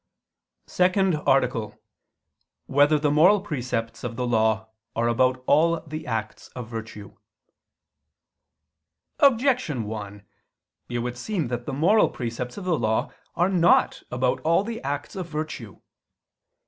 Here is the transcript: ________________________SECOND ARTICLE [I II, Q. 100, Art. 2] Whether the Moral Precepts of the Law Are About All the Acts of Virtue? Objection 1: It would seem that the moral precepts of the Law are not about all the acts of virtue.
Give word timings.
________________________SECOND 0.67 1.13
ARTICLE 1.27 1.61
[I 1.61 1.69
II, 1.73 1.73
Q. 1.73 1.75
100, 1.75 1.75
Art. 1.75 2.67
2] 2.67 2.73
Whether 2.73 2.99
the 2.99 3.11
Moral 3.13 3.41
Precepts 3.41 4.03
of 4.03 4.15
the 4.15 4.25
Law 4.25 4.69
Are 4.95 5.07
About 5.07 5.43
All 5.45 5.79
the 5.81 6.07
Acts 6.07 6.47
of 6.55 6.67
Virtue? 6.67 7.17
Objection 9.19 9.83
1: 9.83 10.23
It 10.89 10.97
would 10.97 11.17
seem 11.19 11.49
that 11.49 11.67
the 11.67 11.73
moral 11.73 12.09
precepts 12.09 12.57
of 12.57 12.65
the 12.65 12.79
Law 12.79 13.11
are 13.35 13.49
not 13.49 14.01
about 14.09 14.39
all 14.41 14.63
the 14.63 14.81
acts 14.81 15.15
of 15.15 15.27
virtue. 15.27 15.79